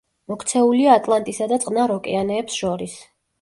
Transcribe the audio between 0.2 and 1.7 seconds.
მოქცეულია ატლანტისა და